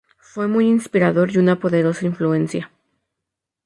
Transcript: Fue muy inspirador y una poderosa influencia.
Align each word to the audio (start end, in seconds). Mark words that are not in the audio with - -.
Fue 0.17 0.47
muy 0.47 0.67
inspirador 0.67 1.29
y 1.29 1.37
una 1.37 1.59
poderosa 1.59 2.07
influencia. 2.07 2.71